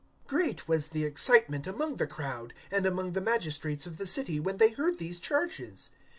[0.25, 4.39] 017:008 Great was the excitement among the crowd, and among the magistrates of the city,
[4.39, 5.91] when they heard these charges.